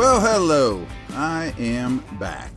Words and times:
Well, 0.00 0.18
hello. 0.18 0.86
I 1.10 1.52
am 1.58 1.98
back. 2.18 2.52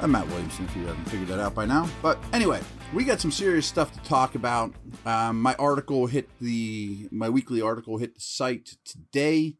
I'm 0.00 0.10
Matt 0.10 0.26
Williamson, 0.26 0.64
if 0.64 0.74
you 0.74 0.84
haven't 0.84 1.04
figured 1.04 1.28
that 1.28 1.38
out 1.38 1.54
by 1.54 1.66
now. 1.66 1.88
But 2.02 2.18
anyway, 2.32 2.60
we 2.92 3.04
got 3.04 3.20
some 3.20 3.30
serious 3.30 3.64
stuff 3.64 3.92
to 3.92 4.00
talk 4.00 4.34
about. 4.34 4.74
Um, 5.06 5.40
my 5.40 5.54
article 5.54 6.08
hit 6.08 6.28
the, 6.40 7.06
my 7.12 7.28
weekly 7.28 7.62
article 7.62 7.98
hit 7.98 8.16
the 8.16 8.20
site 8.20 8.74
today. 8.84 9.54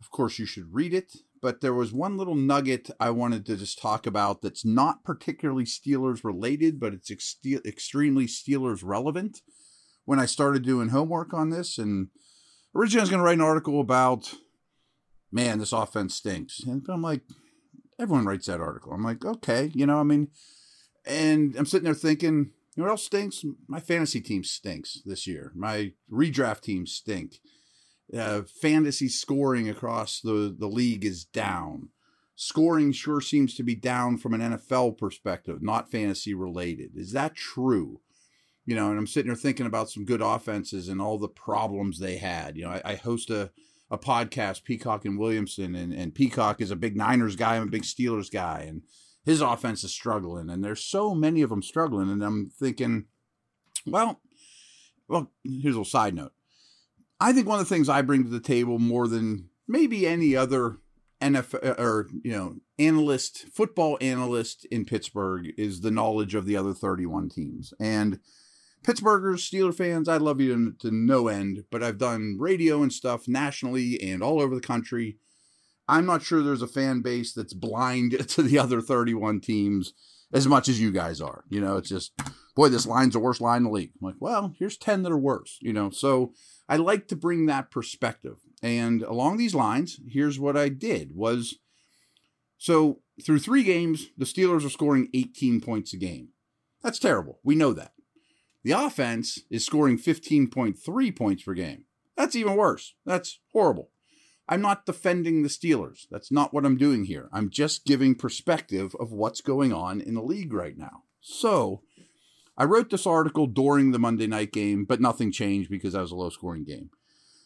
Of 0.00 0.10
course, 0.10 0.40
you 0.40 0.44
should 0.44 0.74
read 0.74 0.92
it. 0.92 1.18
But 1.40 1.60
there 1.60 1.72
was 1.72 1.92
one 1.92 2.16
little 2.16 2.34
nugget 2.34 2.90
I 2.98 3.10
wanted 3.10 3.46
to 3.46 3.56
just 3.56 3.80
talk 3.80 4.08
about 4.08 4.42
that's 4.42 4.64
not 4.64 5.04
particularly 5.04 5.66
Steelers 5.66 6.24
related, 6.24 6.80
but 6.80 6.94
it's 6.94 7.12
ex- 7.12 7.36
extremely 7.64 8.26
Steelers 8.26 8.80
relevant. 8.82 9.40
When 10.04 10.18
I 10.18 10.26
started 10.26 10.64
doing 10.64 10.88
homework 10.88 11.32
on 11.32 11.50
this, 11.50 11.78
and 11.78 12.08
originally 12.74 13.02
I 13.02 13.04
was 13.04 13.10
going 13.10 13.20
to 13.20 13.24
write 13.24 13.38
an 13.38 13.40
article 13.40 13.80
about 13.80 14.34
man, 15.30 15.58
this 15.58 15.72
offense 15.72 16.14
stinks. 16.14 16.60
And 16.60 16.84
I'm 16.88 17.02
like, 17.02 17.22
everyone 17.98 18.26
writes 18.26 18.46
that 18.46 18.60
article. 18.60 18.92
I'm 18.92 19.04
like, 19.04 19.24
okay, 19.24 19.70
you 19.74 19.86
know, 19.86 19.98
I 19.98 20.02
mean, 20.02 20.28
and 21.06 21.54
I'm 21.56 21.66
sitting 21.66 21.84
there 21.84 21.94
thinking, 21.94 22.50
you 22.74 22.82
know 22.82 22.84
what 22.84 22.90
else 22.90 23.04
stinks? 23.04 23.44
My 23.68 23.80
fantasy 23.80 24.20
team 24.20 24.44
stinks 24.44 25.00
this 25.04 25.26
year. 25.26 25.52
My 25.54 25.92
redraft 26.12 26.62
team 26.62 26.86
stink. 26.86 27.40
Uh, 28.16 28.42
fantasy 28.60 29.08
scoring 29.08 29.68
across 29.68 30.20
the, 30.20 30.54
the 30.56 30.68
league 30.68 31.04
is 31.04 31.24
down. 31.24 31.88
Scoring 32.36 32.92
sure 32.92 33.20
seems 33.20 33.54
to 33.54 33.62
be 33.62 33.74
down 33.74 34.18
from 34.18 34.34
an 34.34 34.40
NFL 34.40 34.98
perspective, 34.98 35.62
not 35.62 35.90
fantasy 35.90 36.34
related. 36.34 36.90
Is 36.94 37.12
that 37.12 37.34
true? 37.34 38.00
You 38.66 38.76
know, 38.76 38.90
and 38.90 38.98
I'm 38.98 39.06
sitting 39.06 39.28
there 39.28 39.36
thinking 39.36 39.64
about 39.64 39.90
some 39.90 40.04
good 40.04 40.20
offenses 40.20 40.88
and 40.88 41.00
all 41.00 41.18
the 41.18 41.28
problems 41.28 41.98
they 41.98 42.18
had. 42.18 42.56
You 42.56 42.64
know, 42.64 42.72
I, 42.72 42.82
I 42.84 42.94
host 42.96 43.30
a 43.30 43.50
a 43.90 43.98
podcast, 43.98 44.64
Peacock 44.64 45.04
and 45.04 45.18
Williamson, 45.18 45.74
and, 45.74 45.92
and 45.92 46.14
Peacock 46.14 46.60
is 46.60 46.70
a 46.70 46.76
big 46.76 46.96
Niners 46.96 47.36
guy, 47.36 47.56
I'm 47.56 47.64
a 47.64 47.66
big 47.66 47.82
Steelers 47.82 48.30
guy, 48.30 48.64
and 48.66 48.82
his 49.24 49.40
offense 49.40 49.84
is 49.84 49.92
struggling, 49.92 50.50
and 50.50 50.64
there's 50.64 50.84
so 50.84 51.14
many 51.14 51.42
of 51.42 51.50
them 51.50 51.62
struggling, 51.62 52.10
and 52.10 52.22
I'm 52.22 52.50
thinking, 52.50 53.06
well, 53.86 54.20
well, 55.08 55.30
here's 55.44 55.74
a 55.74 55.78
little 55.78 55.84
side 55.84 56.14
note. 56.14 56.32
I 57.20 57.32
think 57.32 57.46
one 57.46 57.60
of 57.60 57.68
the 57.68 57.74
things 57.74 57.88
I 57.88 58.02
bring 58.02 58.24
to 58.24 58.30
the 58.30 58.40
table 58.40 58.78
more 58.78 59.08
than 59.08 59.48
maybe 59.66 60.06
any 60.06 60.36
other 60.36 60.78
NFL 61.20 61.78
or 61.78 62.08
you 62.22 62.32
know 62.32 62.56
analyst, 62.78 63.46
football 63.52 63.96
analyst 64.00 64.66
in 64.66 64.84
Pittsburgh 64.84 65.48
is 65.56 65.80
the 65.80 65.90
knowledge 65.90 66.34
of 66.34 66.44
the 66.44 66.56
other 66.56 66.74
31 66.74 67.30
teams, 67.30 67.72
and 67.80 68.20
Pittsburghers, 68.86 69.40
Steeler 69.40 69.74
fans, 69.74 70.08
I 70.08 70.18
love 70.18 70.40
you 70.40 70.54
to, 70.54 70.88
to 70.88 70.94
no 70.94 71.26
end, 71.26 71.64
but 71.72 71.82
I've 71.82 71.98
done 71.98 72.36
radio 72.38 72.82
and 72.82 72.92
stuff 72.92 73.26
nationally 73.26 74.00
and 74.00 74.22
all 74.22 74.40
over 74.40 74.54
the 74.54 74.60
country. 74.60 75.18
I'm 75.88 76.06
not 76.06 76.22
sure 76.22 76.40
there's 76.40 76.62
a 76.62 76.68
fan 76.68 77.00
base 77.00 77.32
that's 77.32 77.52
blind 77.52 78.12
to 78.28 78.42
the 78.42 78.60
other 78.60 78.80
31 78.80 79.40
teams 79.40 79.92
as 80.32 80.46
much 80.46 80.68
as 80.68 80.80
you 80.80 80.92
guys 80.92 81.20
are. 81.20 81.42
You 81.48 81.60
know, 81.60 81.76
it's 81.78 81.88
just, 81.88 82.12
boy, 82.54 82.68
this 82.68 82.86
line's 82.86 83.14
the 83.14 83.18
worst 83.18 83.40
line 83.40 83.58
in 83.58 83.64
the 83.64 83.70
league. 83.70 83.90
I'm 84.00 84.06
like, 84.06 84.20
well, 84.20 84.54
here's 84.56 84.76
10 84.76 85.02
that 85.02 85.12
are 85.12 85.18
worse, 85.18 85.58
you 85.60 85.72
know. 85.72 85.90
So 85.90 86.32
I 86.68 86.76
like 86.76 87.08
to 87.08 87.16
bring 87.16 87.46
that 87.46 87.72
perspective. 87.72 88.36
And 88.62 89.02
along 89.02 89.36
these 89.36 89.54
lines, 89.54 89.98
here's 90.08 90.38
what 90.38 90.56
I 90.56 90.68
did 90.68 91.10
was 91.12 91.58
so 92.56 93.00
through 93.24 93.40
three 93.40 93.64
games, 93.64 94.10
the 94.16 94.24
Steelers 94.26 94.64
are 94.64 94.70
scoring 94.70 95.08
18 95.12 95.60
points 95.60 95.92
a 95.92 95.96
game. 95.96 96.28
That's 96.82 97.00
terrible. 97.00 97.40
We 97.42 97.56
know 97.56 97.72
that. 97.72 97.92
The 98.66 98.72
offense 98.72 99.44
is 99.48 99.64
scoring 99.64 99.96
15.3 99.96 101.16
points 101.16 101.44
per 101.44 101.54
game. 101.54 101.84
That's 102.16 102.34
even 102.34 102.56
worse. 102.56 102.94
That's 103.04 103.38
horrible. 103.52 103.90
I'm 104.48 104.60
not 104.60 104.86
defending 104.86 105.44
the 105.44 105.48
Steelers. 105.48 106.08
That's 106.10 106.32
not 106.32 106.52
what 106.52 106.66
I'm 106.66 106.76
doing 106.76 107.04
here. 107.04 107.28
I'm 107.32 107.48
just 107.48 107.84
giving 107.84 108.16
perspective 108.16 108.96
of 108.98 109.12
what's 109.12 109.40
going 109.40 109.72
on 109.72 110.00
in 110.00 110.14
the 110.14 110.20
league 110.20 110.52
right 110.52 110.76
now. 110.76 111.04
So, 111.20 111.82
I 112.58 112.64
wrote 112.64 112.90
this 112.90 113.06
article 113.06 113.46
during 113.46 113.92
the 113.92 114.00
Monday 114.00 114.26
night 114.26 114.50
game, 114.50 114.84
but 114.84 115.00
nothing 115.00 115.30
changed 115.30 115.70
because 115.70 115.92
that 115.92 116.00
was 116.00 116.10
a 116.10 116.16
low 116.16 116.30
scoring 116.30 116.64
game. 116.64 116.90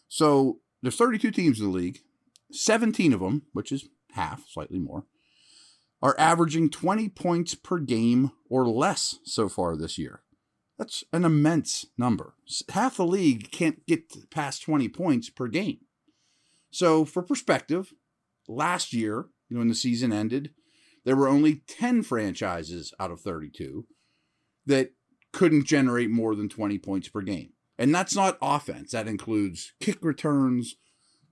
So, 0.07 0.61
there's 0.81 0.95
32 0.95 1.29
teams 1.29 1.59
in 1.59 1.67
the 1.67 1.77
league. 1.77 1.99
17 2.51 3.13
of 3.13 3.19
them, 3.19 3.43
which 3.53 3.71
is 3.71 3.89
half, 4.13 4.49
slightly 4.49 4.79
more, 4.79 5.05
are 6.01 6.15
averaging 6.17 6.71
20 6.71 7.09
points 7.09 7.53
per 7.53 7.77
game 7.77 8.31
or 8.49 8.67
less 8.67 9.19
so 9.23 9.47
far 9.47 9.77
this 9.77 9.99
year. 9.99 10.23
That's 10.81 11.03
an 11.13 11.25
immense 11.25 11.85
number. 11.95 12.33
Half 12.69 12.97
the 12.97 13.05
league 13.05 13.51
can't 13.51 13.85
get 13.85 14.31
past 14.31 14.63
20 14.63 14.89
points 14.89 15.29
per 15.29 15.47
game. 15.47 15.81
So, 16.71 17.05
for 17.05 17.21
perspective, 17.21 17.93
last 18.47 18.91
year, 18.91 19.27
when 19.49 19.67
the 19.67 19.75
season 19.75 20.11
ended, 20.11 20.55
there 21.05 21.15
were 21.15 21.27
only 21.27 21.61
10 21.67 22.01
franchises 22.01 22.95
out 22.99 23.11
of 23.11 23.21
32 23.21 23.85
that 24.65 24.93
couldn't 25.31 25.67
generate 25.67 26.09
more 26.09 26.33
than 26.33 26.49
20 26.49 26.79
points 26.79 27.09
per 27.09 27.21
game. 27.21 27.51
And 27.77 27.93
that's 27.93 28.15
not 28.15 28.39
offense, 28.41 28.93
that 28.93 29.07
includes 29.07 29.73
kick 29.79 29.99
returns, 30.03 30.77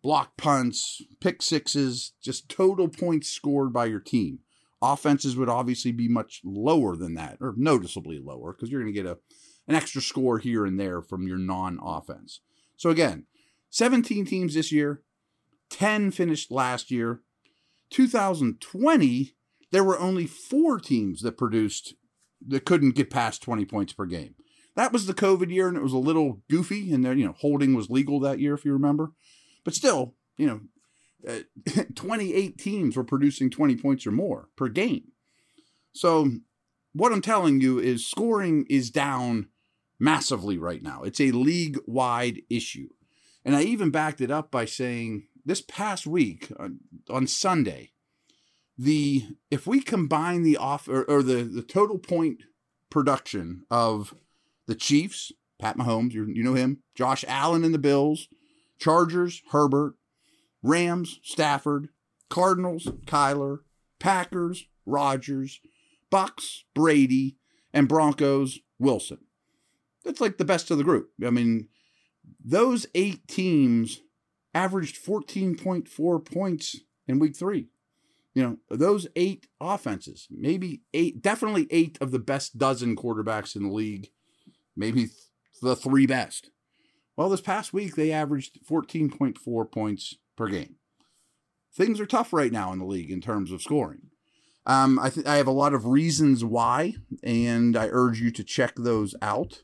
block 0.04 0.38
punts, 0.38 1.02
pick 1.22 1.42
sixes, 1.42 2.14
just 2.22 2.50
total 2.50 2.88
points 2.88 3.30
scored 3.30 3.74
by 3.74 3.86
your 3.86 4.00
team. 4.00 4.42
Offenses 4.82 5.36
would 5.36 5.50
obviously 5.50 5.92
be 5.92 6.08
much 6.08 6.42
lower 6.44 6.96
than 6.96 7.16
that, 7.16 7.38
or 7.42 7.54
noticeably 7.58 8.20
lower, 8.20 8.54
because 8.54 8.70
you're 8.70 8.82
going 8.82 8.94
to 8.94 9.02
get 9.02 9.10
a, 9.10 9.18
an 9.68 9.76
extra 9.76 10.02
score 10.02 10.40
here 10.40 10.66
and 10.66 10.80
there 10.80 11.02
from 11.02 11.28
your 11.28 11.38
non 11.38 11.80
offense. 11.84 12.40
So, 12.78 12.90
again, 12.90 13.26
17 13.72 14.26
teams 14.26 14.54
this 14.54 14.72
year, 14.72 15.02
10 15.70 16.12
finished 16.12 16.52
last 16.52 16.92
year. 16.92 17.22
2020, 17.90 19.36
there 19.72 19.84
were 19.84 20.00
only 20.00 20.28
four 20.28 20.80
teams 20.80 21.22
that 21.22 21.38
produced, 21.38 21.96
that 22.48 22.66
couldn't 22.66 22.96
get 22.96 23.10
past 23.10 23.42
20 23.42 23.66
points 23.66 23.94
per 23.94 24.06
game. 24.06 24.36
That 24.76 24.94
was 24.94 25.08
the 25.08 25.14
COVID 25.14 25.52
year, 25.52 25.68
and 25.68 25.76
it 25.76 25.84
was 25.84 25.94
a 25.94 25.98
little 25.98 26.42
goofy, 26.50 26.94
and 26.94 27.04
there, 27.04 27.14
you 27.14 27.26
know, 27.26 27.36
holding 27.40 27.74
was 27.74 27.90
legal 27.90 28.20
that 28.22 28.40
year, 28.40 28.54
if 28.54 28.64
you 28.64 28.72
remember. 28.72 29.12
But 29.66 29.76
still, 29.76 30.16
you 30.38 30.48
know, 30.48 30.62
uh, 31.28 31.40
28 31.96 32.58
teams 32.58 32.96
were 32.96 33.04
producing 33.04 33.50
20 33.50 33.76
points 33.78 34.08
or 34.08 34.12
more 34.12 34.50
per 34.56 34.68
game. 34.68 35.12
So, 35.94 36.32
what 36.94 37.12
I'm 37.12 37.22
telling 37.22 37.62
you 37.62 37.80
is 37.80 38.08
scoring 38.08 38.66
is 38.70 38.90
down 38.90 39.48
massively 40.00 40.58
right 40.58 40.82
now. 40.82 41.04
It's 41.04 41.20
a 41.20 41.32
league 41.32 41.78
wide 41.86 42.42
issue. 42.50 42.90
And 43.46 43.56
I 43.56 43.64
even 43.64 43.92
backed 43.92 44.22
it 44.22 44.32
up 44.32 44.52
by 44.52 44.66
saying 44.66 45.28
this 45.46 45.62
past 45.62 46.08
week 46.08 46.52
on, 46.60 46.80
on 47.10 47.28
Sunday, 47.28 47.92
the 48.78 49.26
if 49.52 49.68
we 49.68 49.82
combine 49.82 50.44
the 50.44 50.58
off 50.58 50.88
or, 50.88 51.04
or 51.04 51.22
the, 51.22 51.44
the 51.44 51.62
total 51.62 52.00
point 52.00 52.44
production 52.90 53.66
of 53.70 54.16
the 54.68 54.76
Chiefs, 54.76 55.32
Pat 55.60 55.78
Mahomes, 55.78 56.14
you, 56.14 56.26
you 56.28 56.44
know 56.44 56.54
him, 56.54 56.82
Josh 56.96 57.26
Allen 57.28 57.64
and 57.64 57.74
the 57.74 57.80
Bills, 57.80 58.28
Chargers, 58.80 59.42
Herbert, 59.52 59.96
Rams, 60.62 61.20
Stafford, 61.24 61.90
Cardinals, 62.30 62.86
Kyler, 63.06 63.60
Packers, 64.00 64.68
Rodgers, 64.86 65.62
Bucs, 66.12 66.64
Brady, 66.74 67.38
and 67.74 67.88
Broncos, 67.88 68.60
Wilson. 68.78 69.20
That's 70.04 70.22
like 70.22 70.38
the 70.38 70.46
best 70.46 70.72
of 70.72 70.78
the 70.78 70.84
group. 70.84 71.12
I 71.26 71.30
mean, 71.30 71.68
those 72.44 72.88
eight 72.96 73.28
teams 73.28 74.02
averaged 74.54 75.04
14.4 75.04 76.26
points 76.26 76.78
in 77.08 77.20
week 77.20 77.36
three. 77.36 77.68
You 78.34 78.44
know, 78.44 78.58
those 78.70 79.08
eight 79.16 79.48
offenses, 79.60 80.28
maybe 80.30 80.82
eight, 80.94 81.22
definitely 81.22 81.68
eight 81.72 81.98
of 82.00 82.12
the 82.12 82.20
best 82.20 82.58
dozen 82.58 82.96
quarterbacks 82.96 83.56
in 83.56 83.64
the 83.64 83.74
league, 83.74 84.10
maybe 84.76 85.08
th- 85.08 85.12
the 85.62 85.76
three 85.76 86.06
best. 86.06 86.52
Well, 87.18 87.30
this 87.30 87.42
past 87.42 87.74
week, 87.74 87.96
they 87.96 88.12
averaged 88.12 88.60
14.4 88.66 89.72
points 89.72 90.16
per 90.40 90.48
game. 90.48 90.76
Things 91.76 92.00
are 92.00 92.06
tough 92.06 92.34
right 92.34 92.52
now 92.52 92.72
in 92.72 92.80
the 92.80 92.86
league 92.86 93.12
in 93.12 93.22
terms 93.22 93.52
of 93.52 93.62
scoring. 93.62 94.10
Um, 94.66 94.98
I, 94.98 95.10
th- 95.10 95.28
I 95.28 95.36
have 95.36 95.48
a 95.48 95.52
lot 95.52 95.74
of 95.74 95.86
reasons 95.86 96.44
why, 96.44 96.96
and 97.22 97.76
I 97.76 97.90
urge 97.92 98.20
you 98.22 98.32
to 98.32 98.44
check 98.44 98.74
those 98.76 99.14
out. 99.22 99.62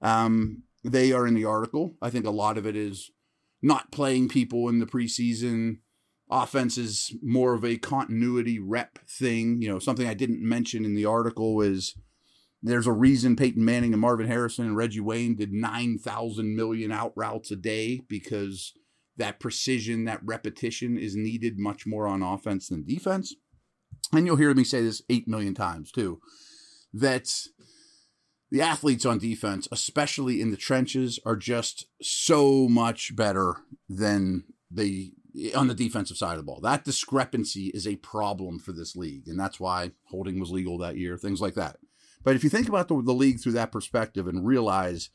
Um, 0.00 0.62
they 0.84 1.12
are 1.12 1.26
in 1.26 1.34
the 1.34 1.44
article. 1.44 1.96
I 2.00 2.08
think 2.08 2.24
a 2.24 2.30
lot 2.30 2.56
of 2.56 2.66
it 2.66 2.76
is 2.76 3.10
not 3.60 3.92
playing 3.92 4.28
people 4.28 4.68
in 4.68 4.78
the 4.78 4.86
preseason. 4.86 5.78
Offense 6.30 6.78
is 6.78 7.14
more 7.22 7.54
of 7.54 7.64
a 7.64 7.76
continuity 7.76 8.58
rep 8.58 8.98
thing. 9.08 9.60
You 9.60 9.70
know, 9.70 9.78
something 9.78 10.06
I 10.06 10.14
didn't 10.14 10.40
mention 10.40 10.84
in 10.84 10.94
the 10.94 11.04
article 11.04 11.60
is 11.60 11.94
there's 12.62 12.86
a 12.86 12.92
reason 12.92 13.34
Peyton 13.36 13.64
Manning 13.64 13.92
and 13.92 14.00
Marvin 14.00 14.28
Harrison 14.28 14.66
and 14.66 14.76
Reggie 14.76 15.00
Wayne 15.00 15.34
did 15.34 15.52
9,000 15.52 16.54
million 16.54 16.92
out 16.92 17.12
routes 17.16 17.50
a 17.50 17.56
day 17.56 18.00
because 18.08 18.72
that 19.16 19.40
precision, 19.40 20.04
that 20.04 20.20
repetition 20.24 20.98
is 20.98 21.14
needed 21.14 21.58
much 21.58 21.86
more 21.86 22.06
on 22.06 22.22
offense 22.22 22.68
than 22.68 22.84
defense. 22.84 23.34
And 24.12 24.26
you'll 24.26 24.36
hear 24.36 24.52
me 24.54 24.64
say 24.64 24.82
this 24.82 25.02
8 25.08 25.28
million 25.28 25.54
times 25.54 25.92
too 25.92 26.20
that 26.94 27.30
the 28.50 28.60
athletes 28.60 29.06
on 29.06 29.18
defense, 29.18 29.66
especially 29.72 30.40
in 30.40 30.50
the 30.50 30.58
trenches, 30.58 31.18
are 31.24 31.36
just 31.36 31.86
so 32.02 32.68
much 32.68 33.16
better 33.16 33.56
than 33.88 34.44
the 34.70 35.12
on 35.56 35.68
the 35.68 35.74
defensive 35.74 36.18
side 36.18 36.32
of 36.32 36.38
the 36.38 36.42
ball. 36.44 36.60
That 36.60 36.84
discrepancy 36.84 37.68
is 37.68 37.86
a 37.86 37.96
problem 37.96 38.58
for 38.58 38.72
this 38.72 38.94
league, 38.94 39.26
and 39.26 39.40
that's 39.40 39.58
why 39.58 39.92
holding 40.10 40.38
was 40.38 40.50
legal 40.50 40.76
that 40.78 40.98
year, 40.98 41.16
things 41.16 41.40
like 41.40 41.54
that. 41.54 41.76
But 42.22 42.36
if 42.36 42.44
you 42.44 42.50
think 42.50 42.68
about 42.68 42.88
the, 42.88 43.02
the 43.02 43.14
league 43.14 43.40
through 43.40 43.52
that 43.52 43.72
perspective 43.72 44.28
and 44.28 44.46
realize 44.46 45.08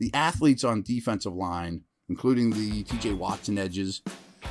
the 0.00 0.12
athletes 0.12 0.64
on 0.64 0.82
defensive 0.82 1.34
line, 1.34 1.82
including 2.10 2.50
the 2.50 2.82
TJ 2.84 3.16
Watson 3.16 3.56
edges, 3.56 4.02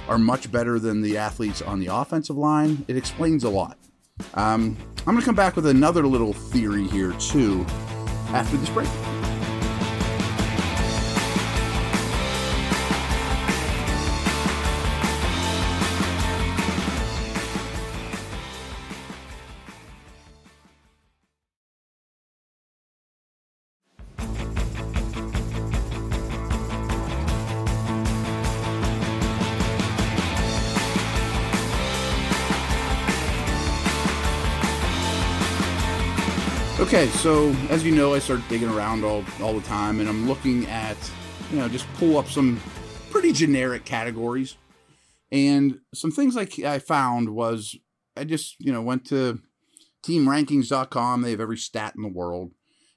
are 0.08 0.18
much 0.18 0.52
better 0.52 0.80
than 0.80 1.02
the 1.02 1.18
athletes 1.18 1.62
on 1.62 1.80
the 1.80 1.88
offensive 1.88 2.38
line, 2.38 2.84
it 2.88 2.98
explains 2.98 3.44
a 3.44 3.50
lot. 3.50 3.78
Um, 4.34 4.76
I'm 5.00 5.14
going 5.14 5.20
to 5.20 5.26
come 5.26 5.36
back 5.36 5.56
with 5.56 5.68
another 5.68 6.08
little 6.08 6.34
theory 6.34 6.88
here, 6.88 7.12
too, 7.14 7.66
after 8.30 8.58
this 8.58 8.70
break. 8.70 8.90
Okay, 36.90 37.06
so 37.10 37.50
as 37.70 37.86
you 37.86 37.92
know, 37.92 38.16
I 38.16 38.20
start 38.20 38.42
digging 38.50 38.68
around 38.68 39.04
all, 39.04 39.24
all 39.44 39.54
the 39.54 39.62
time, 39.68 40.00
and 40.00 40.10
I'm 40.10 40.28
looking 40.28 40.66
at, 40.66 40.98
you 41.52 41.60
know, 41.60 41.70
just 41.70 41.86
pull 41.94 42.18
up 42.18 42.28
some 42.28 42.60
pretty 43.12 43.32
generic 43.32 43.86
categories. 43.86 44.58
And 45.32 45.82
some 45.94 46.10
things 46.10 46.36
I, 46.36 46.48
I 46.66 46.80
found 46.80 47.30
was 47.30 47.78
I 48.18 48.24
just, 48.24 48.56
you 48.58 48.74
know, 48.74 48.82
went 48.82 49.06
to 49.10 49.40
teamrankings.com. 50.02 51.22
They 51.22 51.30
have 51.30 51.40
every 51.40 51.58
stat 51.58 51.94
in 51.96 52.02
the 52.02 52.10
world. 52.10 52.54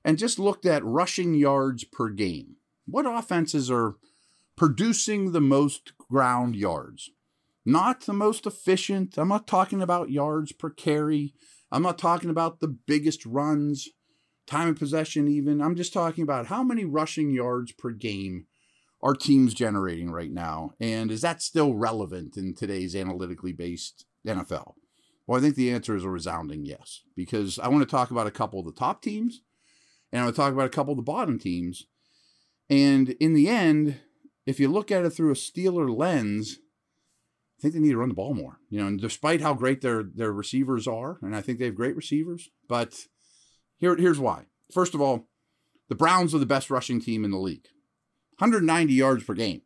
And 0.06 0.16
just 0.16 0.38
looked 0.38 0.64
at 0.64 0.82
rushing 0.82 1.34
yards 1.34 1.84
per 1.84 2.08
game. 2.08 2.56
What 2.86 3.04
offenses 3.04 3.70
are 3.70 3.96
producing 4.56 5.32
the 5.32 5.42
most 5.42 5.98
ground 5.98 6.56
yards? 6.56 7.10
Not 7.66 8.06
the 8.06 8.14
most 8.14 8.46
efficient. 8.46 9.18
I'm 9.18 9.28
not 9.28 9.46
talking 9.46 9.82
about 9.82 10.10
yards 10.10 10.52
per 10.52 10.70
carry. 10.70 11.34
I'm 11.72 11.82
not 11.82 11.98
talking 11.98 12.28
about 12.28 12.60
the 12.60 12.68
biggest 12.68 13.24
runs, 13.24 13.88
time 14.46 14.68
of 14.68 14.78
possession, 14.78 15.26
even. 15.26 15.62
I'm 15.62 15.74
just 15.74 15.92
talking 15.92 16.22
about 16.22 16.46
how 16.46 16.62
many 16.62 16.84
rushing 16.84 17.30
yards 17.30 17.72
per 17.72 17.90
game 17.90 18.46
are 19.02 19.14
teams 19.14 19.54
generating 19.54 20.10
right 20.10 20.30
now. 20.30 20.72
And 20.78 21.10
is 21.10 21.22
that 21.22 21.40
still 21.40 21.74
relevant 21.74 22.36
in 22.36 22.54
today's 22.54 22.94
analytically 22.94 23.52
based 23.52 24.04
NFL? 24.26 24.74
Well, 25.26 25.38
I 25.38 25.40
think 25.40 25.54
the 25.54 25.72
answer 25.72 25.96
is 25.96 26.04
a 26.04 26.10
resounding 26.10 26.66
yes, 26.66 27.00
because 27.16 27.58
I 27.58 27.68
want 27.68 27.82
to 27.82 27.90
talk 27.90 28.10
about 28.10 28.26
a 28.26 28.32
couple 28.32 28.60
of 28.60 28.66
the 28.66 28.72
top 28.72 29.00
teams 29.00 29.40
and 30.12 30.20
I 30.20 30.24
want 30.24 30.36
to 30.36 30.42
talk 30.42 30.52
about 30.52 30.66
a 30.66 30.70
couple 30.70 30.92
of 30.92 30.98
the 30.98 31.02
bottom 31.02 31.38
teams. 31.38 31.86
And 32.68 33.10
in 33.20 33.32
the 33.32 33.48
end, 33.48 33.98
if 34.44 34.60
you 34.60 34.68
look 34.68 34.90
at 34.90 35.04
it 35.04 35.10
through 35.10 35.30
a 35.30 35.34
Steeler 35.34 35.94
lens, 35.94 36.58
think 37.62 37.74
they 37.74 37.80
need 37.80 37.92
to 37.92 37.96
run 37.96 38.08
the 38.08 38.14
ball 38.14 38.34
more. 38.34 38.58
You 38.68 38.80
know, 38.80 38.88
and 38.88 39.00
despite 39.00 39.40
how 39.40 39.54
great 39.54 39.80
their 39.80 40.02
their 40.02 40.32
receivers 40.32 40.88
are, 40.88 41.18
and 41.22 41.34
I 41.34 41.40
think 41.40 41.58
they 41.58 41.66
have 41.66 41.76
great 41.76 41.96
receivers, 41.96 42.50
but 42.68 43.06
here 43.78 43.96
here's 43.96 44.18
why. 44.18 44.46
First 44.72 44.94
of 44.94 45.00
all, 45.00 45.28
the 45.88 45.94
Browns 45.94 46.34
are 46.34 46.38
the 46.38 46.46
best 46.46 46.70
rushing 46.70 47.00
team 47.00 47.24
in 47.24 47.30
the 47.30 47.38
league. 47.38 47.68
190 48.38 48.92
yards 48.92 49.24
per 49.24 49.34
game. 49.34 49.62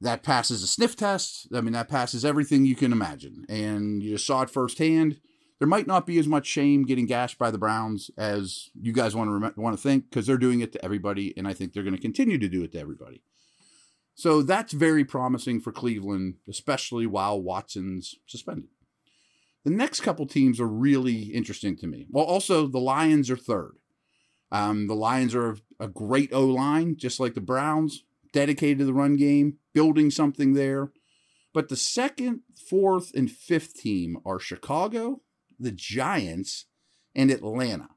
That 0.00 0.22
passes 0.22 0.62
a 0.62 0.66
sniff 0.66 0.94
test. 0.94 1.48
I 1.54 1.62
mean, 1.62 1.72
that 1.72 1.88
passes 1.88 2.24
everything 2.24 2.66
you 2.66 2.76
can 2.76 2.92
imagine. 2.92 3.46
And 3.48 4.02
you 4.02 4.10
just 4.10 4.26
saw 4.26 4.42
it 4.42 4.50
firsthand. 4.50 5.20
There 5.58 5.68
might 5.68 5.86
not 5.86 6.06
be 6.06 6.18
as 6.18 6.26
much 6.26 6.46
shame 6.46 6.84
getting 6.84 7.06
gashed 7.06 7.38
by 7.38 7.50
the 7.50 7.56
Browns 7.56 8.10
as 8.18 8.68
you 8.78 8.92
guys 8.92 9.16
want 9.16 9.28
to 9.28 9.38
rem- 9.38 9.54
want 9.56 9.74
to 9.74 9.82
think 9.82 10.10
because 10.10 10.26
they're 10.26 10.36
doing 10.36 10.60
it 10.60 10.72
to 10.72 10.84
everybody, 10.84 11.32
and 11.36 11.48
I 11.48 11.54
think 11.54 11.72
they're 11.72 11.82
going 11.82 11.96
to 11.96 12.02
continue 12.02 12.36
to 12.36 12.48
do 12.48 12.62
it 12.62 12.72
to 12.72 12.78
everybody. 12.78 13.22
So 14.16 14.40
that's 14.40 14.72
very 14.72 15.04
promising 15.04 15.60
for 15.60 15.72
Cleveland, 15.72 16.36
especially 16.48 17.06
while 17.06 17.40
Watson's 17.40 18.14
suspended. 18.26 18.70
The 19.64 19.70
next 19.70 20.00
couple 20.00 20.26
teams 20.26 20.58
are 20.58 20.66
really 20.66 21.24
interesting 21.24 21.76
to 21.76 21.86
me. 21.86 22.06
Well, 22.10 22.24
also, 22.24 22.66
the 22.66 22.78
Lions 22.80 23.30
are 23.30 23.36
third. 23.36 23.72
Um, 24.50 24.86
the 24.86 24.94
Lions 24.94 25.34
are 25.34 25.58
a 25.78 25.88
great 25.88 26.32
O 26.32 26.46
line, 26.46 26.96
just 26.96 27.20
like 27.20 27.34
the 27.34 27.40
Browns, 27.42 28.04
dedicated 28.32 28.78
to 28.78 28.84
the 28.86 28.94
run 28.94 29.16
game, 29.16 29.58
building 29.74 30.10
something 30.10 30.54
there. 30.54 30.92
But 31.52 31.68
the 31.68 31.76
second, 31.76 32.40
fourth, 32.70 33.12
and 33.14 33.30
fifth 33.30 33.74
team 33.74 34.18
are 34.24 34.38
Chicago, 34.38 35.20
the 35.58 35.72
Giants, 35.72 36.66
and 37.14 37.30
Atlanta. 37.30 37.88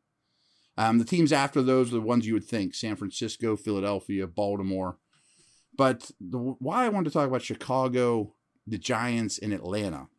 Um, 0.77 0.97
the 0.97 1.05
teams 1.05 1.31
after 1.31 1.61
those 1.61 1.89
are 1.89 1.95
the 1.95 2.01
ones 2.01 2.25
you 2.25 2.33
would 2.33 2.45
think 2.45 2.73
San 2.73 2.97
Francisco, 2.97 3.55
Philadelphia, 3.55 4.27
Baltimore. 4.27 4.97
But 5.79 6.11
the, 6.19 6.37
why 6.37 6.83
I 6.83 6.89
wanted 6.89 7.05
to 7.05 7.13
talk 7.13 7.25
about 7.25 7.41
Chicago, 7.41 8.33
the 8.67 8.77
Giants, 8.77 9.39
and 9.39 9.53
Atlanta 9.53 10.09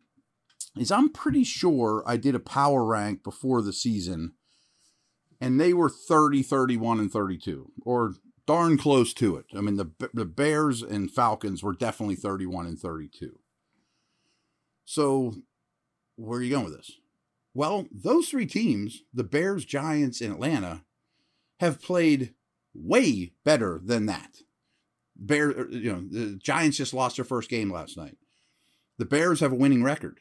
is 0.75 0.91
I'm 0.91 1.13
pretty 1.13 1.45
sure 1.45 2.03
I 2.07 2.17
did 2.17 2.35
a 2.35 2.41
power 2.41 2.83
rank 2.83 3.23
before 3.23 3.61
the 3.61 3.75
season 3.75 4.33
and 5.39 5.61
they 5.61 5.75
were 5.75 5.91
30, 5.91 6.43
31, 6.43 7.01
and 7.01 7.13
32, 7.13 7.73
or 7.85 8.15
darn 8.47 8.79
close 8.79 9.13
to 9.13 9.37
it. 9.37 9.45
I 9.55 9.61
mean, 9.61 9.77
the, 9.77 9.91
the 10.15 10.25
Bears 10.25 10.81
and 10.81 11.11
Falcons 11.11 11.63
were 11.63 11.75
definitely 11.75 12.17
31 12.17 12.65
and 12.65 12.79
32. 12.79 13.39
So, 14.87 15.35
where 16.17 16.39
are 16.39 16.43
you 16.43 16.53
going 16.53 16.65
with 16.65 16.77
this? 16.77 16.93
Well, 17.53 17.87
those 17.93 18.31
three 18.31 18.47
teams, 18.47 19.03
the 19.13 19.25
Bears, 19.25 19.67
Giants, 19.67 20.23
and 20.23 20.33
Atlanta, 20.33 20.85
have 21.59 21.83
played 21.83 22.33
way 22.73 23.35
better 23.45 23.79
than 23.85 24.07
that. 24.07 24.39
Bear, 25.21 25.51
er, 25.51 25.69
you 25.71 25.93
know, 25.93 26.03
the 26.09 26.37
Giants 26.43 26.79
just 26.79 26.95
lost 26.95 27.17
their 27.17 27.25
first 27.25 27.51
game 27.51 27.71
last 27.71 27.97
night. 27.97 28.17
The 28.99 29.05
Bears 29.05 29.41
have 29.41 29.53
a 29.53 29.57
winning 29.57 29.85
record. 29.85 30.19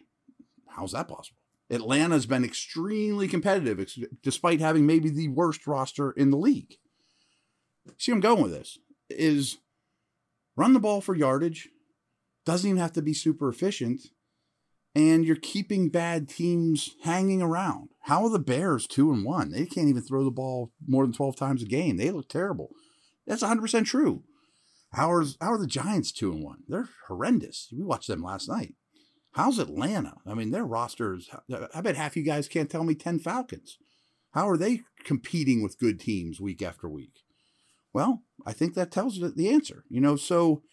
How's 0.67 0.91
that 0.91 1.07
possible? 1.07 1.37
Atlanta's 1.71 2.25
been 2.25 2.43
extremely 2.43 3.27
competitive, 3.27 3.93
despite 4.23 4.59
having 4.59 4.85
maybe 4.85 5.09
the 5.09 5.27
worst 5.27 5.67
roster 5.67 6.11
in 6.11 6.31
the 6.31 6.37
league. 6.37 6.75
See, 7.97 8.11
I'm 8.11 8.19
going 8.19 8.41
with 8.41 8.51
this 8.51 8.77
is 9.09 9.57
run 10.55 10.73
the 10.73 10.79
ball 10.79 11.01
for 11.01 11.15
yardage. 11.15 11.69
Doesn't 12.45 12.69
even 12.69 12.81
have 12.81 12.93
to 12.93 13.01
be 13.01 13.13
super 13.13 13.49
efficient. 13.49 14.01
And 14.95 15.23
you're 15.23 15.35
keeping 15.35 15.89
bad 15.89 16.27
teams 16.27 16.95
hanging 17.03 17.41
around. 17.41 17.89
How 18.01 18.23
are 18.23 18.29
the 18.29 18.39
Bears 18.39 18.87
two 18.87 19.13
and 19.13 19.23
one? 19.23 19.51
They 19.51 19.65
can't 19.65 19.87
even 19.87 20.01
throw 20.01 20.23
the 20.23 20.31
ball 20.31 20.71
more 20.87 21.05
than 21.05 21.13
12 21.13 21.35
times 21.35 21.61
a 21.61 21.67
game. 21.67 21.97
They 21.97 22.09
look 22.09 22.27
terrible. 22.27 22.71
That's 23.27 23.43
100% 23.43 23.85
true. 23.85 24.23
How 24.93 25.11
are, 25.11 25.23
how 25.39 25.53
are 25.53 25.59
the 25.59 25.67
Giants 25.67 26.11
two 26.11 26.31
and 26.31 26.43
one? 26.43 26.63
They're 26.67 26.89
horrendous. 27.07 27.69
We 27.71 27.83
watched 27.83 28.07
them 28.07 28.23
last 28.23 28.49
night. 28.49 28.73
How's 29.33 29.59
Atlanta? 29.59 30.15
I 30.25 30.33
mean, 30.33 30.51
their 30.51 30.65
rosters, 30.65 31.29
uh, 31.53 31.67
I 31.73 31.81
bet 31.81 31.95
half 31.95 32.17
you 32.17 32.23
guys 32.23 32.47
can't 32.47 32.69
tell 32.69 32.83
me 32.83 32.95
10 32.95 33.19
Falcons. 33.19 33.77
How 34.31 34.49
are 34.49 34.57
they 34.57 34.81
competing 35.03 35.61
with 35.61 35.79
good 35.79 35.99
teams 35.99 36.41
week 36.41 36.61
after 36.61 36.89
week? 36.89 37.21
Well, 37.93 38.23
I 38.45 38.53
think 38.53 38.73
that 38.73 38.91
tells 38.91 39.19
the 39.19 39.49
answer. 39.49 39.83
You 39.89 40.01
know, 40.01 40.15
so 40.15 40.63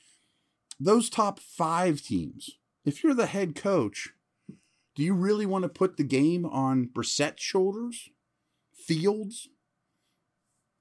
those 0.79 1.11
top 1.11 1.41
five 1.41 2.03
teams, 2.03 2.51
if 2.85 3.03
you're 3.03 3.15
the 3.15 3.27
head 3.27 3.55
coach, 3.55 4.11
do 4.95 5.03
you 5.03 5.15
really 5.15 5.47
want 5.47 5.63
to 5.63 5.69
put 5.69 5.97
the 5.97 6.05
game 6.05 6.47
on 6.47 6.87
Brissett's 6.93 7.43
shoulders? 7.43 8.09
Fields? 8.75 9.49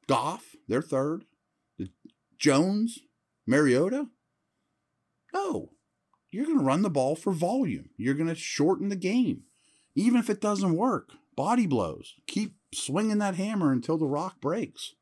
Goff, 0.07 0.55
they're 0.67 0.81
third. 0.81 1.25
Jones? 2.37 2.99
Mariota? 3.47 4.07
No. 5.33 5.71
You're 6.31 6.45
going 6.45 6.59
to 6.59 6.63
run 6.63 6.81
the 6.81 6.89
ball 6.89 7.15
for 7.15 7.31
volume. 7.31 7.89
You're 7.97 8.13
going 8.13 8.29
to 8.29 8.35
shorten 8.35 8.89
the 8.89 8.95
game. 8.95 9.43
Even 9.95 10.19
if 10.19 10.29
it 10.29 10.41
doesn't 10.41 10.75
work, 10.75 11.11
body 11.35 11.65
blows. 11.65 12.15
Keep 12.27 12.55
swinging 12.73 13.19
that 13.19 13.35
hammer 13.35 13.71
until 13.71 13.97
the 13.97 14.07
rock 14.07 14.41
breaks. 14.41 14.95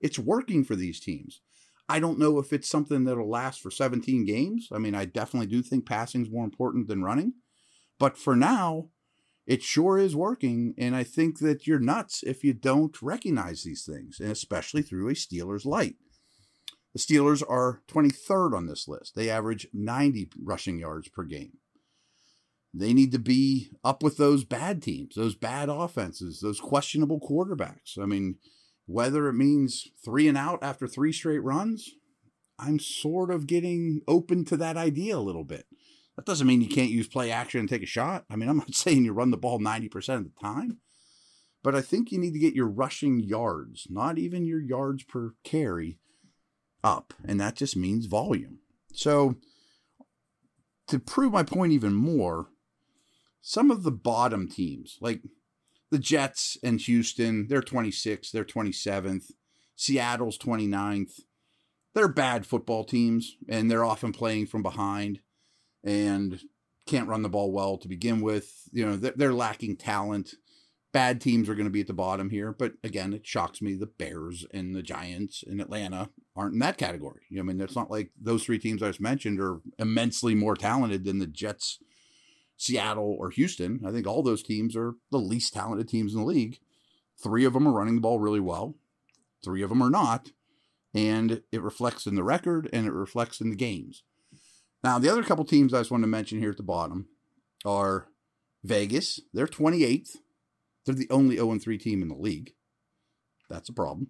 It's 0.00 0.18
working 0.18 0.64
for 0.64 0.76
these 0.76 1.00
teams. 1.00 1.40
I 1.88 2.00
don't 2.00 2.18
know 2.18 2.38
if 2.38 2.52
it's 2.52 2.68
something 2.68 3.04
that'll 3.04 3.28
last 3.28 3.60
for 3.60 3.70
17 3.70 4.24
games. 4.24 4.68
I 4.72 4.78
mean, 4.78 4.94
I 4.94 5.04
definitely 5.06 5.46
do 5.46 5.62
think 5.62 5.86
passing 5.86 6.22
is 6.22 6.30
more 6.30 6.44
important 6.44 6.86
than 6.86 7.02
running. 7.02 7.34
But 7.98 8.16
for 8.16 8.36
now, 8.36 8.90
it 9.46 9.62
sure 9.62 9.98
is 9.98 10.14
working. 10.14 10.74
And 10.76 10.94
I 10.94 11.02
think 11.02 11.38
that 11.40 11.66
you're 11.66 11.78
nuts 11.78 12.22
if 12.22 12.44
you 12.44 12.52
don't 12.52 13.00
recognize 13.00 13.62
these 13.62 13.84
things, 13.84 14.20
and 14.20 14.30
especially 14.30 14.82
through 14.82 15.08
a 15.08 15.12
Steelers 15.14 15.64
light. 15.64 15.96
The 16.94 17.00
Steelers 17.00 17.42
are 17.48 17.82
23rd 17.88 18.56
on 18.56 18.66
this 18.66 18.88
list. 18.88 19.14
They 19.14 19.30
average 19.30 19.68
90 19.72 20.30
rushing 20.42 20.78
yards 20.78 21.08
per 21.08 21.24
game. 21.24 21.58
They 22.74 22.92
need 22.92 23.12
to 23.12 23.18
be 23.18 23.70
up 23.82 24.02
with 24.02 24.16
those 24.16 24.44
bad 24.44 24.82
teams, 24.82 25.14
those 25.14 25.34
bad 25.34 25.68
offenses, 25.68 26.40
those 26.40 26.60
questionable 26.60 27.20
quarterbacks. 27.20 27.98
I 28.00 28.06
mean, 28.06 28.36
whether 28.86 29.28
it 29.28 29.34
means 29.34 29.88
three 30.04 30.28
and 30.28 30.36
out 30.36 30.58
after 30.62 30.86
three 30.86 31.12
straight 31.12 31.42
runs, 31.42 31.90
I'm 32.58 32.78
sort 32.78 33.30
of 33.30 33.46
getting 33.46 34.00
open 34.08 34.44
to 34.46 34.56
that 34.58 34.76
idea 34.76 35.16
a 35.16 35.20
little 35.20 35.44
bit. 35.44 35.66
That 36.16 36.26
doesn't 36.26 36.46
mean 36.46 36.60
you 36.60 36.68
can't 36.68 36.90
use 36.90 37.06
play 37.06 37.30
action 37.30 37.60
and 37.60 37.68
take 37.68 37.82
a 37.82 37.86
shot. 37.86 38.24
I 38.28 38.36
mean, 38.36 38.48
I'm 38.48 38.56
not 38.58 38.74
saying 38.74 39.04
you 39.04 39.12
run 39.12 39.30
the 39.30 39.36
ball 39.36 39.60
90% 39.60 39.94
of 40.16 40.24
the 40.24 40.32
time, 40.42 40.78
but 41.62 41.74
I 41.74 41.80
think 41.80 42.10
you 42.10 42.18
need 42.18 42.32
to 42.32 42.38
get 42.38 42.54
your 42.54 42.66
rushing 42.66 43.20
yards, 43.20 43.86
not 43.88 44.18
even 44.18 44.44
your 44.44 44.60
yards 44.60 45.04
per 45.04 45.34
carry, 45.44 45.98
up. 46.88 47.14
And 47.24 47.40
that 47.40 47.54
just 47.54 47.76
means 47.76 48.06
volume. 48.06 48.60
So, 48.92 49.36
to 50.88 50.98
prove 50.98 51.32
my 51.32 51.42
point 51.42 51.72
even 51.72 51.94
more, 51.94 52.48
some 53.42 53.70
of 53.70 53.82
the 53.82 53.92
bottom 53.92 54.48
teams, 54.48 54.96
like 55.00 55.20
the 55.90 55.98
Jets 55.98 56.56
and 56.62 56.80
Houston, 56.80 57.46
they're 57.48 57.60
26th, 57.60 58.30
they're 58.30 58.44
27th. 58.44 59.30
Seattle's 59.76 60.38
29th. 60.38 61.20
They're 61.94 62.08
bad 62.08 62.46
football 62.46 62.84
teams, 62.84 63.36
and 63.48 63.70
they're 63.70 63.84
often 63.84 64.12
playing 64.12 64.46
from 64.46 64.62
behind 64.62 65.20
and 65.84 66.40
can't 66.86 67.08
run 67.08 67.22
the 67.22 67.28
ball 67.28 67.52
well 67.52 67.78
to 67.78 67.88
begin 67.88 68.20
with. 68.20 68.50
You 68.72 68.86
know, 68.86 68.96
they're 68.96 69.32
lacking 69.32 69.76
talent. 69.76 70.34
Bad 70.98 71.20
teams 71.20 71.48
are 71.48 71.54
going 71.54 71.64
to 71.64 71.70
be 71.70 71.82
at 71.82 71.86
the 71.86 71.92
bottom 71.92 72.28
here, 72.30 72.50
but 72.50 72.72
again, 72.82 73.12
it 73.12 73.24
shocks 73.24 73.62
me 73.62 73.74
the 73.74 73.86
Bears 73.86 74.44
and 74.52 74.74
the 74.74 74.82
Giants 74.82 75.44
and 75.46 75.60
Atlanta 75.60 76.10
aren't 76.34 76.54
in 76.54 76.58
that 76.58 76.76
category. 76.76 77.20
I 77.38 77.42
mean, 77.42 77.60
it's 77.60 77.76
not 77.76 77.88
like 77.88 78.10
those 78.20 78.42
three 78.42 78.58
teams 78.58 78.82
I 78.82 78.88
just 78.88 79.00
mentioned 79.00 79.38
are 79.38 79.60
immensely 79.78 80.34
more 80.34 80.56
talented 80.56 81.04
than 81.04 81.20
the 81.20 81.28
Jets, 81.28 81.78
Seattle, 82.56 83.16
or 83.16 83.30
Houston. 83.30 83.80
I 83.86 83.92
think 83.92 84.08
all 84.08 84.24
those 84.24 84.42
teams 84.42 84.74
are 84.74 84.94
the 85.12 85.20
least 85.20 85.54
talented 85.54 85.88
teams 85.88 86.14
in 86.14 86.18
the 86.18 86.26
league. 86.26 86.58
Three 87.22 87.44
of 87.44 87.52
them 87.52 87.68
are 87.68 87.72
running 87.72 87.94
the 87.94 88.00
ball 88.00 88.18
really 88.18 88.40
well. 88.40 88.74
Three 89.44 89.62
of 89.62 89.68
them 89.68 89.82
are 89.82 89.90
not. 89.90 90.32
And 90.92 91.42
it 91.52 91.62
reflects 91.62 92.08
in 92.08 92.16
the 92.16 92.24
record 92.24 92.68
and 92.72 92.88
it 92.88 92.92
reflects 92.92 93.40
in 93.40 93.50
the 93.50 93.56
games. 93.56 94.02
Now, 94.82 94.98
the 94.98 95.12
other 95.12 95.22
couple 95.22 95.44
teams 95.44 95.72
I 95.72 95.78
just 95.78 95.92
want 95.92 96.02
to 96.02 96.08
mention 96.08 96.40
here 96.40 96.50
at 96.50 96.56
the 96.56 96.64
bottom 96.64 97.06
are 97.64 98.08
Vegas. 98.64 99.20
They're 99.32 99.46
28th. 99.46 100.16
They're 100.88 100.96
the 100.96 101.10
only 101.10 101.36
0 101.36 101.58
3 101.58 101.76
team 101.76 102.00
in 102.00 102.08
the 102.08 102.14
league. 102.14 102.54
That's 103.50 103.68
a 103.68 103.74
problem. 103.74 104.08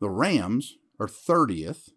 The 0.00 0.08
Rams 0.08 0.76
are 1.00 1.08
30th. 1.08 1.90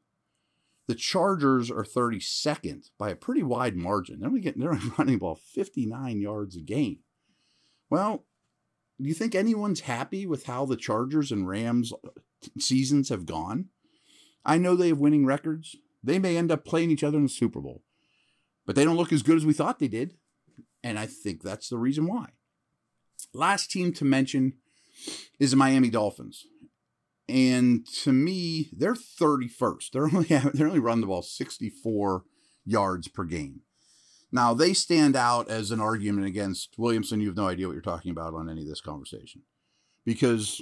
The 0.87 0.95
Chargers 0.95 1.69
are 1.69 1.83
32nd 1.83 2.89
by 2.97 3.11
a 3.11 3.15
pretty 3.15 3.43
wide 3.43 3.75
margin. 3.75 4.19
They're 4.19 4.29
only 4.29 4.41
getting 4.41 4.61
they're 4.63 4.79
running 4.97 5.19
ball 5.19 5.35
59 5.35 6.19
yards 6.19 6.57
a 6.57 6.61
game. 6.61 7.01
Well, 7.91 8.25
do 8.99 9.07
you 9.07 9.13
think 9.13 9.35
anyone's 9.35 9.81
happy 9.81 10.25
with 10.25 10.47
how 10.47 10.65
the 10.65 10.75
Chargers 10.75 11.31
and 11.31 11.47
Rams 11.47 11.93
uh, 11.93 12.09
seasons 12.57 13.09
have 13.09 13.27
gone? 13.27 13.69
I 14.43 14.57
know 14.57 14.75
they 14.75 14.87
have 14.87 14.97
winning 14.97 15.27
records. 15.27 15.75
They 16.03 16.17
may 16.17 16.35
end 16.35 16.51
up 16.51 16.65
playing 16.65 16.89
each 16.89 17.03
other 17.03 17.17
in 17.17 17.23
the 17.23 17.29
Super 17.29 17.61
Bowl, 17.61 17.83
but 18.65 18.75
they 18.75 18.85
don't 18.85 18.97
look 18.97 19.13
as 19.13 19.21
good 19.21 19.37
as 19.37 19.45
we 19.45 19.53
thought 19.53 19.77
they 19.77 19.87
did. 19.87 20.15
And 20.83 20.97
I 20.97 21.05
think 21.05 21.43
that's 21.43 21.69
the 21.69 21.77
reason 21.77 22.07
why. 22.07 22.31
Last 23.33 23.71
team 23.71 23.93
to 23.93 24.05
mention 24.05 24.53
is 25.39 25.51
the 25.51 25.57
Miami 25.57 25.89
Dolphins. 25.89 26.45
And 27.27 27.87
to 28.03 28.11
me, 28.11 28.69
they're 28.71 28.95
31st. 28.95 29.91
They're 29.91 30.03
only 30.03 30.25
they're 30.53 30.67
only 30.67 30.79
run 30.79 31.01
the 31.01 31.07
ball 31.07 31.21
64 31.21 32.23
yards 32.65 33.07
per 33.07 33.23
game. 33.23 33.61
Now 34.31 34.53
they 34.53 34.73
stand 34.73 35.15
out 35.15 35.49
as 35.49 35.71
an 35.71 35.79
argument 35.79 36.27
against 36.27 36.75
Williamson. 36.77 37.21
You 37.21 37.27
have 37.27 37.37
no 37.37 37.47
idea 37.47 37.67
what 37.67 37.73
you're 37.73 37.81
talking 37.81 38.11
about 38.11 38.33
on 38.33 38.49
any 38.49 38.61
of 38.61 38.67
this 38.67 38.81
conversation, 38.81 39.43
because 40.05 40.61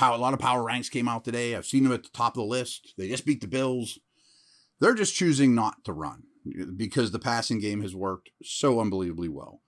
a 0.00 0.16
lot 0.16 0.34
of 0.34 0.40
power 0.40 0.62
ranks 0.62 0.88
came 0.88 1.08
out 1.08 1.24
today. 1.24 1.54
I've 1.54 1.66
seen 1.66 1.84
them 1.84 1.92
at 1.92 2.02
the 2.02 2.10
top 2.10 2.32
of 2.32 2.42
the 2.42 2.48
list. 2.48 2.94
They 2.98 3.08
just 3.08 3.26
beat 3.26 3.40
the 3.40 3.46
Bills. 3.46 3.98
They're 4.80 4.94
just 4.94 5.14
choosing 5.14 5.54
not 5.54 5.84
to 5.84 5.92
run 5.92 6.24
because 6.76 7.10
the 7.10 7.18
passing 7.18 7.58
game 7.58 7.80
has 7.82 7.94
worked 7.94 8.30
so 8.42 8.80
unbelievably 8.80 9.28
well. 9.28 9.62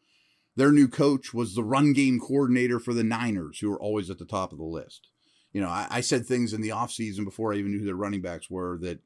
Their 0.57 0.73
new 0.73 0.89
coach 0.89 1.35
was 1.35 1.55
the 1.55 1.65
run 1.65 1.93
game 1.93 2.19
coordinator 2.19 2.79
for 2.79 2.95
the 2.95 3.05
Niners, 3.05 3.59
who 3.61 3.71
are 3.73 3.81
always 3.81 4.11
at 4.11 4.19
the 4.19 4.25
top 4.25 4.53
of 4.53 4.59
the 4.59 4.65
list. 4.65 5.09
You 5.53 5.61
know, 5.61 5.69
I, 5.69 5.87
I 5.91 6.01
said 6.01 6.27
things 6.27 6.53
in 6.53 6.63
the 6.63 6.71
offseason 6.71 7.25
before 7.25 7.53
I 7.53 7.57
even 7.57 7.73
knew 7.73 7.81
who 7.81 7.87
their 7.87 7.95
running 7.95 8.23
backs 8.23 8.51
were 8.51 8.79
that 8.79 9.01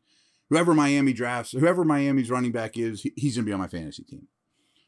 whoever 0.48 0.74
Miami 0.74 1.12
drafts, 1.12 1.52
whoever 1.52 1.84
Miami's 1.84 2.30
running 2.30 2.52
back 2.52 2.76
is, 2.76 3.06
he's 3.16 3.36
going 3.36 3.44
to 3.44 3.48
be 3.48 3.52
on 3.52 3.60
my 3.60 3.68
fantasy 3.68 4.04
team. 4.04 4.28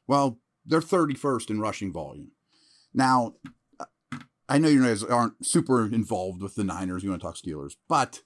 Well, 0.06 0.38
they're 0.64 0.80
31st 0.80 1.50
in 1.50 1.60
rushing 1.60 1.92
volume. 1.92 2.32
Now, 2.94 3.34
I 4.48 4.58
know 4.58 4.68
you 4.68 4.82
guys 4.82 5.02
aren't 5.02 5.44
super 5.46 5.86
involved 5.86 6.42
with 6.42 6.54
the 6.54 6.64
Niners. 6.64 7.02
You 7.02 7.10
want 7.10 7.22
to 7.22 7.26
talk 7.26 7.36
Steelers, 7.36 7.74
but 7.88 8.22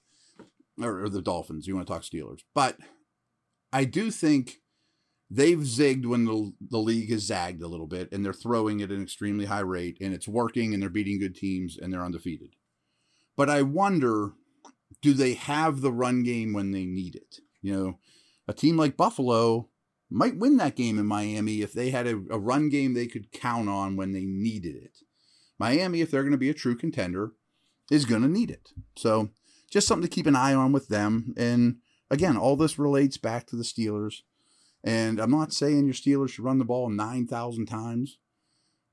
or, 0.81 1.03
or 1.03 1.09
the 1.09 1.21
Dolphins. 1.21 1.67
You 1.67 1.75
want 1.75 1.87
to 1.87 1.93
talk 1.93 2.03
Steelers, 2.03 2.41
but 2.53 2.77
I 3.71 3.85
do 3.85 4.11
think 4.11 4.57
they've 5.29 5.59
zigged 5.59 6.05
when 6.05 6.25
the, 6.25 6.53
the 6.69 6.77
league 6.77 7.11
has 7.11 7.23
zagged 7.23 7.61
a 7.61 7.67
little 7.67 7.87
bit 7.87 8.09
and 8.11 8.23
they're 8.23 8.33
throwing 8.33 8.81
at 8.81 8.91
an 8.91 9.01
extremely 9.01 9.45
high 9.45 9.59
rate 9.59 9.97
and 9.99 10.13
it's 10.13 10.27
working 10.27 10.73
and 10.73 10.81
they're 10.81 10.89
beating 10.89 11.19
good 11.19 11.35
teams 11.35 11.77
and 11.77 11.91
they're 11.91 12.05
undefeated. 12.05 12.55
But 13.35 13.49
I 13.49 13.61
wonder 13.61 14.33
do 15.01 15.13
they 15.13 15.33
have 15.33 15.81
the 15.81 15.91
run 15.91 16.23
game 16.23 16.53
when 16.53 16.71
they 16.71 16.85
need 16.85 17.15
it? 17.15 17.39
You 17.61 17.73
know, 17.73 17.99
a 18.47 18.53
team 18.53 18.77
like 18.77 18.97
Buffalo 18.97 19.69
might 20.09 20.37
win 20.37 20.57
that 20.57 20.75
game 20.75 20.97
in 20.97 21.05
Miami 21.05 21.61
if 21.61 21.73
they 21.73 21.89
had 21.89 22.07
a, 22.07 22.21
a 22.31 22.39
run 22.39 22.69
game 22.69 22.93
they 22.93 23.07
could 23.07 23.31
count 23.31 23.69
on 23.69 23.95
when 23.97 24.13
they 24.13 24.25
needed 24.25 24.75
it. 24.75 24.99
Miami, 25.59 26.01
if 26.01 26.11
they're 26.11 26.23
going 26.23 26.31
to 26.31 26.37
be 26.37 26.49
a 26.49 26.53
true 26.53 26.75
contender, 26.75 27.33
is 27.91 28.05
going 28.05 28.21
to 28.21 28.27
need 28.27 28.51
it. 28.51 28.69
So 28.95 29.29
just 29.69 29.87
something 29.87 30.07
to 30.07 30.13
keep 30.13 30.27
an 30.27 30.35
eye 30.35 30.53
on 30.53 30.71
with 30.71 30.87
them. 30.87 31.33
And 31.35 31.77
again, 32.09 32.37
all 32.37 32.55
this 32.55 32.79
relates 32.79 33.17
back 33.17 33.47
to 33.47 33.55
the 33.55 33.63
Steelers. 33.63 34.21
And 34.83 35.19
I'm 35.19 35.31
not 35.31 35.53
saying 35.53 35.85
your 35.85 35.93
Steelers 35.93 36.29
should 36.29 36.45
run 36.45 36.59
the 36.59 36.65
ball 36.65 36.89
9,000 36.89 37.65
times, 37.65 38.19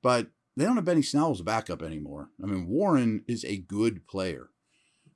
but 0.02 0.28
they 0.56 0.64
don't 0.64 0.76
have 0.76 0.84
Benny 0.84 1.02
Snell 1.02 1.30
as 1.30 1.40
a 1.40 1.44
backup 1.44 1.82
anymore. 1.82 2.30
I 2.42 2.46
mean, 2.46 2.68
Warren 2.68 3.24
is 3.26 3.44
a 3.44 3.58
good 3.58 4.06
player. 4.06 4.50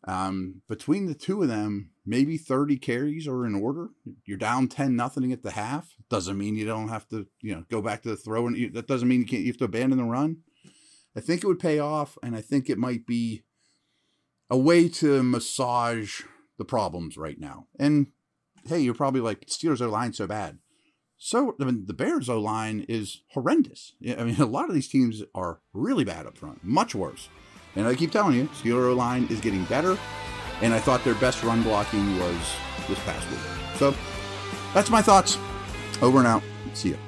Um, 0.06 0.62
between 0.68 1.06
the 1.06 1.14
two 1.14 1.42
of 1.42 1.48
them, 1.48 1.90
maybe 2.06 2.36
30 2.36 2.76
carries 2.78 3.26
are 3.26 3.44
in 3.44 3.54
order. 3.54 3.90
You're 4.24 4.38
down 4.38 4.68
10 4.68 4.94
nothing 4.94 5.32
at 5.32 5.42
the 5.42 5.50
half. 5.50 5.96
Doesn't 6.08 6.38
mean 6.38 6.56
you 6.56 6.66
don't 6.66 6.88
have 6.88 7.08
to, 7.08 7.26
you 7.40 7.54
know, 7.54 7.64
go 7.68 7.82
back 7.82 8.02
to 8.02 8.10
the 8.10 8.16
throw. 8.16 8.46
And 8.46 8.74
that 8.74 8.86
doesn't 8.86 9.08
mean 9.08 9.20
you 9.20 9.26
can't, 9.26 9.42
you 9.42 9.48
have 9.48 9.58
to 9.58 9.64
abandon 9.64 9.98
the 9.98 10.04
run. 10.04 10.38
I 11.16 11.20
think 11.20 11.42
it 11.42 11.46
would 11.46 11.58
pay 11.58 11.78
off, 11.78 12.16
and 12.22 12.36
I 12.36 12.40
think 12.40 12.70
it 12.70 12.78
might 12.78 13.06
be 13.06 13.42
a 14.48 14.56
way 14.56 14.88
to 14.88 15.22
massage 15.22 16.22
the 16.58 16.64
problems 16.64 17.16
right 17.16 17.38
now. 17.38 17.66
And 17.78 18.08
hey, 18.66 18.80
you're 18.80 18.94
probably 18.94 19.20
like, 19.20 19.46
Steelers 19.46 19.80
O 19.80 19.88
line 19.88 20.12
so 20.12 20.26
bad. 20.26 20.58
So 21.16 21.56
I 21.60 21.64
mean, 21.64 21.86
the 21.86 21.94
Bears 21.94 22.28
O 22.28 22.40
line 22.40 22.86
is 22.88 23.22
horrendous. 23.32 23.92
I 24.06 24.24
mean, 24.24 24.36
a 24.40 24.46
lot 24.46 24.68
of 24.68 24.74
these 24.74 24.88
teams 24.88 25.22
are 25.34 25.60
really 25.72 26.04
bad 26.04 26.26
up 26.26 26.38
front, 26.38 26.64
much 26.64 26.94
worse. 26.94 27.28
And 27.76 27.86
I 27.86 27.94
keep 27.94 28.10
telling 28.10 28.36
you, 28.36 28.48
Steelers 28.48 28.90
O 28.90 28.94
line 28.94 29.26
is 29.30 29.40
getting 29.40 29.64
better. 29.64 29.98
And 30.60 30.74
I 30.74 30.80
thought 30.80 31.04
their 31.04 31.14
best 31.16 31.42
run 31.44 31.62
blocking 31.62 32.18
was 32.18 32.54
this 32.88 32.98
past 33.00 33.28
week. 33.30 33.38
So 33.76 33.94
that's 34.74 34.90
my 34.90 35.02
thoughts. 35.02 35.38
Over 36.02 36.18
and 36.18 36.26
out. 36.26 36.42
See 36.74 36.90
you. 36.90 37.07